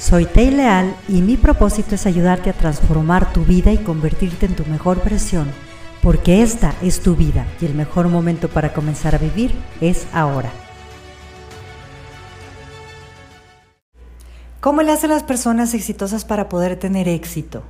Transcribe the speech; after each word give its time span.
Soy 0.00 0.24
Tei 0.24 0.50
Leal 0.50 0.96
y 1.08 1.20
mi 1.20 1.36
propósito 1.36 1.94
es 1.94 2.06
ayudarte 2.06 2.48
a 2.48 2.54
transformar 2.54 3.34
tu 3.34 3.44
vida 3.44 3.70
y 3.70 3.76
convertirte 3.76 4.46
en 4.46 4.56
tu 4.56 4.64
mejor 4.64 5.04
versión, 5.04 5.52
porque 6.02 6.42
esta 6.42 6.74
es 6.80 7.00
tu 7.00 7.16
vida 7.16 7.46
y 7.60 7.66
el 7.66 7.74
mejor 7.74 8.08
momento 8.08 8.48
para 8.48 8.72
comenzar 8.72 9.14
a 9.14 9.18
vivir 9.18 9.52
es 9.82 10.06
ahora. 10.14 10.50
¿Cómo 14.60 14.80
le 14.80 14.90
hacen 14.90 15.10
las 15.10 15.22
personas 15.22 15.74
exitosas 15.74 16.24
para 16.24 16.48
poder 16.48 16.76
tener 16.76 17.06
éxito? 17.06 17.62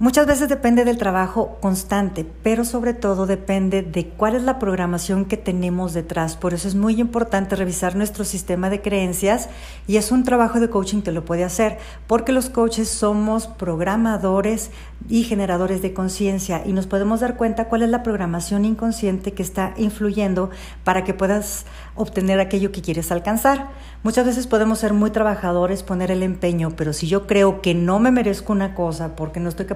Muchas 0.00 0.26
veces 0.26 0.48
depende 0.48 0.86
del 0.86 0.96
trabajo 0.96 1.58
constante, 1.60 2.24
pero 2.42 2.64
sobre 2.64 2.94
todo 2.94 3.26
depende 3.26 3.82
de 3.82 4.06
cuál 4.08 4.34
es 4.34 4.42
la 4.42 4.58
programación 4.58 5.26
que 5.26 5.36
tenemos 5.36 5.92
detrás. 5.92 6.36
Por 6.36 6.54
eso 6.54 6.68
es 6.68 6.74
muy 6.74 6.98
importante 6.98 7.54
revisar 7.54 7.96
nuestro 7.96 8.24
sistema 8.24 8.70
de 8.70 8.80
creencias 8.80 9.50
y 9.86 9.98
es 9.98 10.10
un 10.10 10.24
trabajo 10.24 10.58
de 10.58 10.70
coaching 10.70 11.02
que 11.02 11.12
lo 11.12 11.26
puede 11.26 11.44
hacer, 11.44 11.76
porque 12.06 12.32
los 12.32 12.48
coaches 12.48 12.88
somos 12.88 13.46
programadores 13.46 14.70
y 15.10 15.24
generadores 15.24 15.82
de 15.82 15.92
conciencia 15.92 16.62
y 16.64 16.72
nos 16.72 16.86
podemos 16.86 17.20
dar 17.20 17.36
cuenta 17.36 17.68
cuál 17.68 17.82
es 17.82 17.90
la 17.90 18.02
programación 18.02 18.64
inconsciente 18.64 19.34
que 19.34 19.42
está 19.42 19.74
influyendo 19.76 20.48
para 20.82 21.04
que 21.04 21.12
puedas 21.12 21.66
obtener 21.94 22.40
aquello 22.40 22.72
que 22.72 22.80
quieres 22.80 23.12
alcanzar. 23.12 23.68
Muchas 24.02 24.24
veces 24.24 24.46
podemos 24.46 24.78
ser 24.78 24.94
muy 24.94 25.10
trabajadores, 25.10 25.82
poner 25.82 26.10
el 26.10 26.22
empeño, 26.22 26.70
pero 26.74 26.94
si 26.94 27.06
yo 27.06 27.26
creo 27.26 27.60
que 27.60 27.74
no 27.74 27.98
me 27.98 28.10
merezco 28.10 28.54
una 28.54 28.74
cosa 28.74 29.14
porque 29.14 29.40
no 29.40 29.50
estoy 29.50 29.66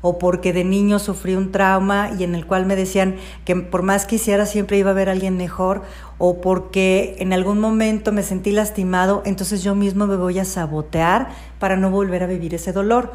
o 0.00 0.18
porque 0.18 0.52
de 0.52 0.64
niño 0.64 0.98
sufrí 0.98 1.34
un 1.34 1.50
trauma 1.50 2.10
y 2.18 2.24
en 2.24 2.34
el 2.34 2.46
cual 2.46 2.66
me 2.66 2.76
decían 2.76 3.16
que 3.44 3.56
por 3.56 3.82
más 3.82 4.06
que 4.06 4.16
hiciera 4.16 4.46
siempre 4.46 4.76
iba 4.76 4.90
a 4.90 4.92
haber 4.92 5.08
alguien 5.08 5.36
mejor 5.36 5.82
o 6.18 6.40
porque 6.40 7.16
en 7.18 7.32
algún 7.32 7.58
momento 7.58 8.12
me 8.12 8.22
sentí 8.22 8.50
lastimado, 8.50 9.22
entonces 9.24 9.62
yo 9.62 9.74
mismo 9.74 10.06
me 10.06 10.16
voy 10.16 10.38
a 10.38 10.44
sabotear 10.44 11.28
para 11.58 11.76
no 11.76 11.90
volver 11.90 12.22
a 12.22 12.26
vivir 12.26 12.54
ese 12.54 12.72
dolor. 12.72 13.12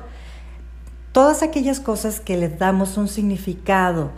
Todas 1.12 1.44
aquellas 1.44 1.80
cosas 1.80 2.20
que 2.20 2.38
les 2.38 2.58
damos 2.60 2.98
un 2.98 3.08
significado, 3.08 4.12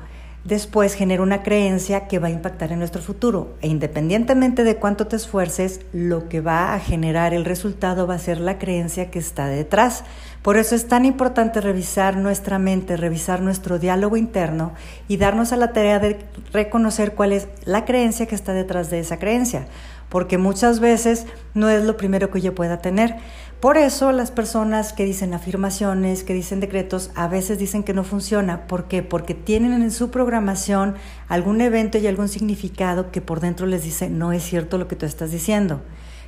después 0.43 0.95
genera 0.95 1.21
una 1.21 1.43
creencia 1.43 2.07
que 2.07 2.19
va 2.19 2.27
a 2.27 2.31
impactar 2.31 2.71
en 2.71 2.79
nuestro 2.79 3.01
futuro. 3.01 3.55
E 3.61 3.67
independientemente 3.67 4.63
de 4.63 4.75
cuánto 4.75 5.07
te 5.07 5.15
esfuerces, 5.15 5.81
lo 5.93 6.29
que 6.29 6.41
va 6.41 6.73
a 6.73 6.79
generar 6.79 7.33
el 7.33 7.45
resultado 7.45 8.07
va 8.07 8.15
a 8.15 8.19
ser 8.19 8.39
la 8.39 8.57
creencia 8.57 9.11
que 9.11 9.19
está 9.19 9.47
detrás. 9.47 10.03
Por 10.41 10.57
eso 10.57 10.73
es 10.73 10.87
tan 10.87 11.05
importante 11.05 11.61
revisar 11.61 12.17
nuestra 12.17 12.57
mente, 12.57 12.97
revisar 12.97 13.41
nuestro 13.41 13.77
diálogo 13.77 14.17
interno 14.17 14.73
y 15.07 15.17
darnos 15.17 15.51
a 15.51 15.57
la 15.57 15.71
tarea 15.71 15.99
de 15.99 16.19
reconocer 16.51 17.13
cuál 17.13 17.33
es 17.33 17.47
la 17.65 17.85
creencia 17.85 18.25
que 18.25 18.35
está 18.35 18.53
detrás 18.53 18.89
de 18.89 18.99
esa 18.99 19.19
creencia. 19.19 19.67
Porque 20.09 20.37
muchas 20.37 20.79
veces 20.79 21.25
no 21.53 21.69
es 21.69 21.83
lo 21.83 21.95
primero 21.95 22.31
que 22.31 22.41
yo 22.41 22.55
pueda 22.55 22.81
tener. 22.81 23.15
Por 23.61 23.77
eso 23.77 24.11
las 24.11 24.31
personas 24.31 24.91
que 24.91 25.05
dicen 25.05 25.35
afirmaciones, 25.35 26.23
que 26.23 26.33
dicen 26.33 26.59
decretos, 26.59 27.11
a 27.13 27.27
veces 27.27 27.59
dicen 27.59 27.83
que 27.83 27.93
no 27.93 28.03
funciona. 28.03 28.65
¿Por 28.65 28.87
qué? 28.87 29.03
Porque 29.03 29.35
tienen 29.35 29.83
en 29.83 29.91
su 29.91 30.09
programación 30.09 30.95
algún 31.27 31.61
evento 31.61 31.99
y 31.99 32.07
algún 32.07 32.27
significado 32.27 33.11
que 33.11 33.21
por 33.21 33.39
dentro 33.39 33.67
les 33.67 33.83
dice, 33.83 34.09
no 34.09 34.33
es 34.33 34.41
cierto 34.41 34.79
lo 34.79 34.87
que 34.87 34.95
tú 34.95 35.05
estás 35.05 35.29
diciendo. 35.29 35.79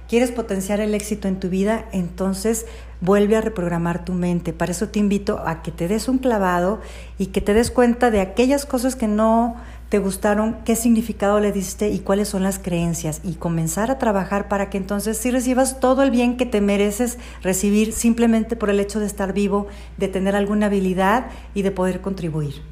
¿Quieres 0.08 0.32
potenciar 0.32 0.80
el 0.80 0.94
éxito 0.94 1.28
en 1.28 1.40
tu 1.40 1.50
vida? 1.50 1.86
Entonces 1.92 2.68
vuelve 3.02 3.36
a 3.36 3.42
reprogramar 3.42 4.06
tu 4.06 4.14
mente. 4.14 4.54
Para 4.54 4.72
eso 4.72 4.90
te 4.90 5.00
invito 5.00 5.42
a 5.44 5.64
que 5.64 5.72
te 5.72 5.88
des 5.88 6.08
un 6.08 6.20
clavado 6.20 6.82
y 7.18 7.28
que 7.28 7.42
te 7.42 7.56
des 7.56 7.72
cuenta 7.72 8.12
de 8.12 8.22
aquellas 8.22 8.68
cosas 8.68 8.96
que 8.96 9.08
no 9.08 9.56
te 9.94 10.00
gustaron, 10.00 10.58
qué 10.66 10.76
significado 10.76 11.40
le 11.40 11.52
diste 11.52 11.90
y 11.90 12.00
cuáles 12.00 12.28
son 12.28 12.42
las 12.42 12.58
creencias 12.58 13.22
y 13.24 13.36
comenzar 13.36 13.92
a 13.92 14.00
trabajar 14.00 14.48
para 14.48 14.72
que 14.72 14.80
entonces 14.80 15.20
sí 15.20 15.30
recibas 15.30 15.80
todo 15.80 16.02
el 16.02 16.10
bien 16.10 16.36
que 16.36 16.48
te 16.48 16.62
mereces 16.62 17.20
recibir 17.44 17.94
simplemente 17.94 18.56
por 18.56 18.72
el 18.72 18.80
hecho 18.80 19.00
de 19.00 19.06
estar 19.06 19.34
vivo, 19.34 19.68
de 19.98 20.08
tener 20.08 20.36
alguna 20.36 20.66
habilidad 20.66 21.28
y 21.54 21.62
de 21.62 21.70
poder 21.70 22.02
contribuir. 22.02 22.64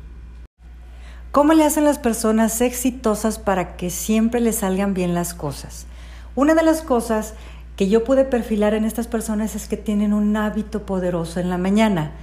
¿Cómo 1.31 1.53
le 1.53 1.63
hacen 1.63 1.83
las 1.83 1.99
personas 1.99 2.59
exitosas 2.59 3.37
para 3.37 3.77
que 3.77 3.91
siempre 3.91 4.41
les 4.41 4.55
salgan 4.55 4.95
bien 4.95 5.13
las 5.13 5.35
cosas? 5.35 5.85
Una 6.33 6.55
de 6.55 6.63
las 6.63 6.81
cosas 6.81 7.35
que 7.75 7.87
yo 7.87 8.03
pude 8.03 8.25
perfilar 8.25 8.73
en 8.73 8.83
estas 8.83 9.05
personas 9.05 9.53
es 9.55 9.67
que 9.67 9.77
tienen 9.77 10.13
un 10.13 10.35
hábito 10.35 10.87
poderoso 10.87 11.39
en 11.39 11.51
la 11.51 11.59
mañana. 11.59 12.13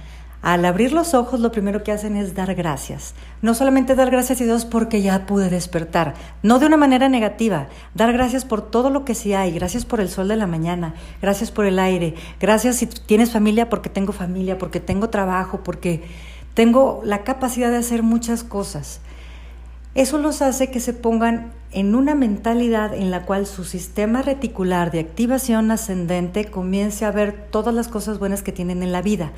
Al 0.41 0.63
abrir 0.63 0.93
los 0.93 1.13
ojos 1.13 1.41
lo 1.41 1.51
primero 1.51 1.83
que 1.83 1.91
hacen 1.91 2.15
es 2.15 2.33
dar 2.33 2.55
gracias. 2.55 3.13
No 3.41 3.53
solamente 3.53 3.95
dar 3.95 4.09
gracias 4.09 4.39
a 4.39 4.45
Dios 4.45 4.63
porque 4.63 5.01
ya 5.01 5.25
pude 5.25 5.49
despertar, 5.49 6.13
no 6.43 6.59
de 6.59 6.65
una 6.65 6.77
manera 6.77 7.09
negativa, 7.09 7.67
dar 7.93 8.13
gracias 8.13 8.45
por 8.45 8.61
todo 8.61 8.89
lo 8.89 9.03
que 9.03 9.15
sí 9.15 9.33
hay, 9.33 9.51
gracias 9.51 9.83
por 9.83 9.99
el 9.99 10.07
sol 10.07 10.29
de 10.29 10.37
la 10.37 10.47
mañana, 10.47 10.93
gracias 11.21 11.51
por 11.51 11.65
el 11.65 11.77
aire, 11.77 12.15
gracias 12.39 12.77
si 12.77 12.85
tienes 12.85 13.31
familia 13.31 13.67
porque 13.67 13.89
tengo 13.89 14.13
familia, 14.13 14.57
porque 14.57 14.79
tengo 14.79 15.09
trabajo, 15.09 15.59
porque 15.61 16.03
tengo 16.53 17.01
la 17.03 17.23
capacidad 17.23 17.69
de 17.69 17.77
hacer 17.77 18.01
muchas 18.01 18.45
cosas. 18.45 19.01
Eso 19.93 20.19
los 20.19 20.41
hace 20.41 20.71
que 20.71 20.79
se 20.79 20.93
pongan 20.93 21.51
en 21.71 21.95
una 21.95 22.15
mentalidad 22.15 22.93
en 22.93 23.11
la 23.11 23.25
cual 23.25 23.45
su 23.45 23.65
sistema 23.65 24.21
reticular 24.21 24.91
de 24.91 25.01
activación 25.01 25.69
ascendente 25.71 26.45
comience 26.45 27.03
a 27.03 27.11
ver 27.11 27.47
todas 27.51 27.75
las 27.75 27.89
cosas 27.89 28.19
buenas 28.19 28.41
que 28.41 28.53
tienen 28.53 28.81
en 28.83 28.93
la 28.93 29.01
vida 29.01 29.33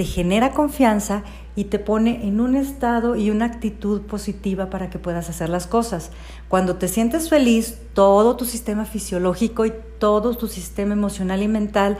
te 0.00 0.06
genera 0.06 0.52
confianza 0.52 1.24
y 1.54 1.64
te 1.64 1.78
pone 1.78 2.26
en 2.26 2.40
un 2.40 2.56
estado 2.56 3.16
y 3.16 3.28
una 3.28 3.44
actitud 3.44 4.00
positiva 4.00 4.70
para 4.70 4.88
que 4.88 4.98
puedas 4.98 5.28
hacer 5.28 5.50
las 5.50 5.66
cosas. 5.66 6.10
Cuando 6.48 6.76
te 6.76 6.88
sientes 6.88 7.28
feliz, 7.28 7.76
todo 7.92 8.34
tu 8.34 8.46
sistema 8.46 8.86
fisiológico 8.86 9.66
y 9.66 9.74
todo 9.98 10.34
tu 10.38 10.48
sistema 10.48 10.94
emocional 10.94 11.42
y 11.42 11.48
mental 11.48 11.98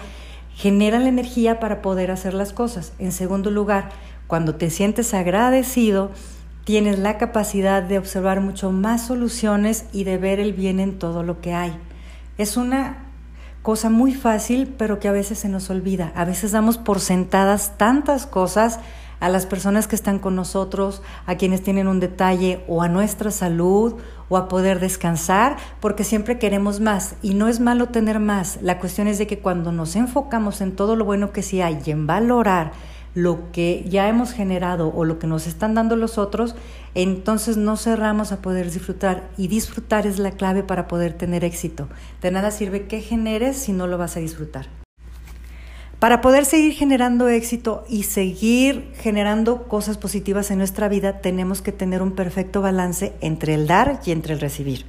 generan 0.54 1.02
la 1.02 1.10
energía 1.10 1.60
para 1.60 1.82
poder 1.82 2.10
hacer 2.10 2.32
las 2.32 2.54
cosas. 2.54 2.94
En 2.98 3.12
segundo 3.12 3.50
lugar, 3.50 3.90
cuando 4.28 4.54
te 4.54 4.70
sientes 4.70 5.12
agradecido, 5.12 6.10
tienes 6.64 6.98
la 6.98 7.18
capacidad 7.18 7.82
de 7.82 7.98
observar 7.98 8.40
mucho 8.40 8.72
más 8.72 9.06
soluciones 9.06 9.84
y 9.92 10.04
de 10.04 10.16
ver 10.16 10.40
el 10.40 10.54
bien 10.54 10.80
en 10.80 10.98
todo 10.98 11.22
lo 11.22 11.42
que 11.42 11.52
hay. 11.52 11.76
Es 12.38 12.56
una 12.56 13.09
cosa 13.62 13.90
muy 13.90 14.14
fácil, 14.14 14.74
pero 14.78 14.98
que 14.98 15.08
a 15.08 15.12
veces 15.12 15.38
se 15.38 15.48
nos 15.48 15.70
olvida. 15.70 16.12
A 16.14 16.24
veces 16.24 16.52
damos 16.52 16.78
por 16.78 17.00
sentadas 17.00 17.76
tantas 17.76 18.26
cosas 18.26 18.80
a 19.20 19.28
las 19.28 19.44
personas 19.44 19.86
que 19.86 19.96
están 19.96 20.18
con 20.18 20.34
nosotros, 20.34 21.02
a 21.26 21.36
quienes 21.36 21.62
tienen 21.62 21.88
un 21.88 22.00
detalle 22.00 22.64
o 22.68 22.82
a 22.82 22.88
nuestra 22.88 23.30
salud 23.30 23.96
o 24.30 24.36
a 24.36 24.48
poder 24.48 24.80
descansar, 24.80 25.56
porque 25.80 26.04
siempre 26.04 26.38
queremos 26.38 26.80
más 26.80 27.16
y 27.20 27.34
no 27.34 27.48
es 27.48 27.60
malo 27.60 27.88
tener 27.88 28.18
más. 28.18 28.58
La 28.62 28.78
cuestión 28.78 29.08
es 29.08 29.18
de 29.18 29.26
que 29.26 29.40
cuando 29.40 29.72
nos 29.72 29.94
enfocamos 29.94 30.60
en 30.62 30.74
todo 30.74 30.96
lo 30.96 31.04
bueno 31.04 31.32
que 31.32 31.42
sí 31.42 31.60
hay 31.60 31.80
y 31.84 31.90
en 31.90 32.06
valorar 32.06 32.72
lo 33.14 33.50
que 33.52 33.84
ya 33.88 34.08
hemos 34.08 34.32
generado 34.32 34.92
o 34.94 35.04
lo 35.04 35.18
que 35.18 35.26
nos 35.26 35.46
están 35.46 35.74
dando 35.74 35.96
los 35.96 36.18
otros, 36.18 36.54
entonces 36.94 37.56
no 37.56 37.76
cerramos 37.76 38.32
a 38.32 38.40
poder 38.40 38.70
disfrutar. 38.70 39.28
Y 39.36 39.48
disfrutar 39.48 40.06
es 40.06 40.18
la 40.18 40.32
clave 40.32 40.62
para 40.62 40.88
poder 40.88 41.14
tener 41.14 41.44
éxito. 41.44 41.88
De 42.22 42.30
nada 42.30 42.50
sirve 42.50 42.86
que 42.86 43.00
generes 43.00 43.56
si 43.56 43.72
no 43.72 43.86
lo 43.86 43.98
vas 43.98 44.16
a 44.16 44.20
disfrutar. 44.20 44.66
Para 45.98 46.22
poder 46.22 46.46
seguir 46.46 46.72
generando 46.72 47.28
éxito 47.28 47.84
y 47.86 48.04
seguir 48.04 48.90
generando 48.94 49.64
cosas 49.64 49.98
positivas 49.98 50.50
en 50.50 50.56
nuestra 50.56 50.88
vida, 50.88 51.20
tenemos 51.20 51.60
que 51.60 51.72
tener 51.72 52.00
un 52.00 52.12
perfecto 52.12 52.62
balance 52.62 53.12
entre 53.20 53.52
el 53.52 53.66
dar 53.66 54.00
y 54.06 54.12
entre 54.12 54.32
el 54.32 54.40
recibir. 54.40 54.86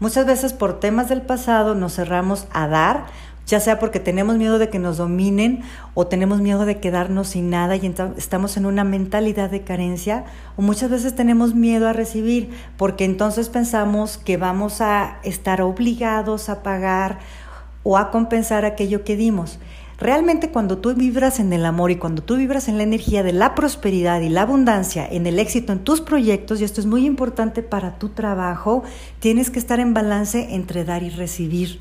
Muchas 0.00 0.26
veces 0.26 0.52
por 0.52 0.78
temas 0.78 1.08
del 1.08 1.22
pasado 1.22 1.74
nos 1.74 1.94
cerramos 1.94 2.46
a 2.52 2.68
dar 2.68 3.06
ya 3.46 3.60
sea 3.60 3.78
porque 3.78 4.00
tenemos 4.00 4.36
miedo 4.36 4.58
de 4.58 4.68
que 4.68 4.78
nos 4.78 4.96
dominen 4.96 5.62
o 5.94 6.06
tenemos 6.06 6.40
miedo 6.40 6.64
de 6.66 6.78
quedarnos 6.78 7.28
sin 7.28 7.50
nada 7.50 7.76
y 7.76 7.94
estamos 8.16 8.56
en 8.56 8.66
una 8.66 8.84
mentalidad 8.84 9.50
de 9.50 9.62
carencia, 9.62 10.24
o 10.56 10.62
muchas 10.62 10.90
veces 10.90 11.16
tenemos 11.16 11.54
miedo 11.54 11.88
a 11.88 11.92
recibir 11.92 12.50
porque 12.76 13.04
entonces 13.04 13.48
pensamos 13.48 14.18
que 14.18 14.36
vamos 14.36 14.80
a 14.80 15.18
estar 15.24 15.62
obligados 15.62 16.48
a 16.48 16.62
pagar 16.62 17.18
o 17.82 17.98
a 17.98 18.10
compensar 18.10 18.64
aquello 18.64 19.04
que 19.04 19.16
dimos. 19.16 19.58
Realmente 19.98 20.50
cuando 20.50 20.78
tú 20.78 20.94
vibras 20.94 21.40
en 21.40 21.52
el 21.52 21.66
amor 21.66 21.90
y 21.90 21.96
cuando 21.96 22.22
tú 22.22 22.36
vibras 22.36 22.68
en 22.68 22.78
la 22.78 22.84
energía 22.84 23.22
de 23.22 23.34
la 23.34 23.54
prosperidad 23.54 24.22
y 24.22 24.30
la 24.30 24.42
abundancia, 24.42 25.06
en 25.06 25.26
el 25.26 25.38
éxito 25.38 25.74
en 25.74 25.80
tus 25.80 26.00
proyectos, 26.00 26.60
y 26.60 26.64
esto 26.64 26.80
es 26.80 26.86
muy 26.86 27.04
importante 27.04 27.62
para 27.62 27.98
tu 27.98 28.08
trabajo, 28.08 28.82
tienes 29.18 29.50
que 29.50 29.58
estar 29.58 29.78
en 29.78 29.92
balance 29.92 30.54
entre 30.54 30.84
dar 30.84 31.02
y 31.02 31.10
recibir 31.10 31.80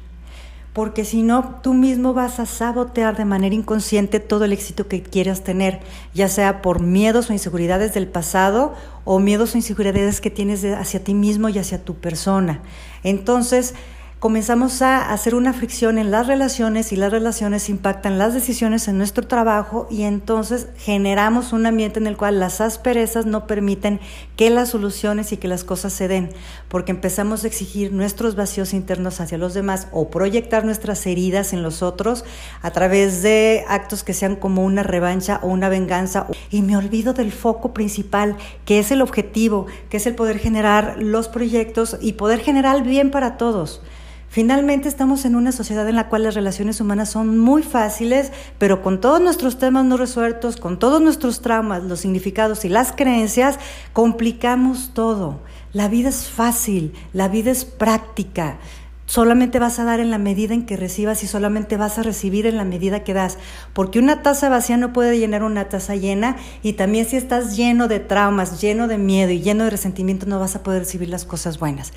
porque 0.74 1.04
si 1.04 1.24
no, 1.24 1.60
tú 1.64 1.74
mismo 1.74 2.14
vas 2.14 2.40
a 2.40 2.46
sabotear 2.46 3.18
de 3.18 3.26
manera 3.26 3.56
inconsciente 3.56 4.20
todo 4.20 4.46
el 4.46 4.54
éxito 4.54 4.88
que 4.88 5.02
quieras 5.02 5.44
tener, 5.44 5.80
ya 6.14 6.28
sea 6.28 6.62
por 6.62 6.80
miedos 6.80 7.30
o 7.30 7.34
inseguridades 7.34 7.94
del 7.94 8.08
pasado 8.08 8.76
o 9.04 9.20
miedos 9.20 9.56
o 9.56 9.58
inseguridades 9.58 10.22
que 10.22 10.30
tienes 10.30 10.64
hacia 10.64 11.04
ti 11.04 11.14
mismo 11.14 11.50
y 11.50 11.58
hacia 11.58 11.84
tu 11.84 11.96
persona. 11.96 12.62
Entonces, 13.04 13.74
comenzamos 14.20 14.82
a 14.82 15.14
hacer 15.14 15.34
una 15.34 15.54
fricción 15.54 15.98
en 15.98 16.12
las 16.12 16.28
relaciones 16.28 16.92
y 16.92 16.98
las 16.98 17.10
relaciones 17.10 17.70
impactan 17.70 18.18
las 18.18 18.34
decisiones 18.34 18.90
en 18.90 18.98
nuestro 18.98 19.26
trabajo 19.26 19.88
y 19.90 20.04
entonces 20.04 20.68
generamos 20.78 21.54
un 21.54 21.66
ambiente 21.66 22.00
en 22.00 22.08
el 22.08 22.18
cual 22.18 22.38
las 22.38 22.60
asperezas 22.60 23.26
no 23.26 23.48
permiten 23.48 24.02
que 24.36 24.50
las 24.50 24.70
soluciones 24.70 25.32
y 25.32 25.38
que 25.38 25.48
las 25.48 25.64
cosas 25.64 25.94
se 25.94 26.10
den, 26.10 26.32
porque 26.68 26.92
empezamos 26.92 27.44
a 27.44 27.48
exigir 27.48 27.94
nuestros 27.94 28.36
vacíos 28.36 28.74
internos 28.74 29.22
hacia 29.22 29.38
los 29.38 29.54
demás 29.54 29.88
o 29.94 30.10
proyectar 30.10 30.66
nuestras 30.66 31.06
heridas 31.08 31.54
en 31.54 31.64
los 31.64 31.82
otros 31.82 32.26
a 32.62 32.72
través 32.72 33.24
de 33.24 33.64
actos 33.70 34.04
que 34.04 34.14
sean 34.14 34.36
como 34.36 34.66
una 34.66 34.84
revancha 34.84 35.40
o 35.44 35.48
una 35.48 35.70
venganza 35.70 36.28
y 36.52 36.62
me 36.62 36.76
olvido 36.76 37.14
del 37.14 37.32
foco 37.32 37.74
principal, 37.74 38.36
que 38.66 38.80
es 38.80 38.92
el 38.92 39.02
objetivo, 39.02 39.68
que 39.90 39.96
es 39.96 40.08
el 40.08 40.16
poder 40.16 40.40
generar 40.40 41.02
los 41.02 41.30
proyectos 41.30 41.98
y 42.02 42.14
poder 42.14 42.42
generar 42.42 42.84
bien 42.84 43.12
para 43.12 43.38
todos. 43.38 43.82
Finalmente 44.32 44.88
estamos 44.88 45.26
en 45.26 45.36
una 45.36 45.52
sociedad 45.52 45.90
en 45.90 45.96
la 45.96 46.08
cual 46.08 46.22
las 46.22 46.36
relaciones 46.36 46.80
humanas 46.80 47.10
son 47.10 47.40
muy 47.40 47.64
fáciles, 47.64 48.32
pero 48.60 48.84
con 48.84 49.02
todos 49.02 49.20
nuestros 49.20 49.58
temas 49.58 49.86
no 49.86 49.98
resueltos, 49.98 50.58
con 50.58 50.78
todos 50.78 51.02
nuestros 51.02 51.42
traumas, 51.42 51.84
los 51.84 52.02
significados 52.02 52.64
y 52.64 52.70
las 52.70 52.92
creencias, 52.92 53.58
complicamos 53.92 54.92
todo. 54.94 55.40
La 55.74 55.88
vida 55.88 56.10
es 56.10 56.30
fácil, 56.30 56.94
la 57.12 57.28
vida 57.28 57.50
es 57.50 57.66
práctica. 57.66 58.60
Solamente 59.08 59.58
vas 59.58 59.80
a 59.80 59.86
dar 59.86 60.00
en 60.00 60.12
la 60.12 60.20
medida 60.20 60.54
en 60.54 60.68
que 60.68 60.78
recibas 60.78 61.24
y 61.24 61.28
solamente 61.28 61.78
vas 61.78 61.98
a 61.98 62.04
recibir 62.04 62.46
en 62.46 62.58
la 62.58 62.64
medida 62.64 63.04
que 63.04 63.16
das. 63.16 63.40
Porque 63.74 63.98
una 63.98 64.22
taza 64.22 64.50
vacía 64.50 64.78
no 64.78 64.94
puede 64.94 65.18
llenar 65.18 65.42
una 65.42 65.68
taza 65.68 65.96
llena 65.96 66.36
y 66.62 66.74
también 66.74 67.08
si 67.08 67.18
estás 67.18 67.58
lleno 67.58 67.88
de 67.88 68.00
traumas, 68.00 68.62
lleno 68.62 68.88
de 68.88 69.00
miedo 69.00 69.32
y 69.32 69.42
lleno 69.42 69.64
de 69.64 69.72
resentimiento 69.72 70.28
no 70.28 70.40
vas 70.40 70.56
a 70.56 70.62
poder 70.62 70.82
recibir 70.82 71.10
las 71.10 71.26
cosas 71.26 71.58
buenas. 71.58 71.92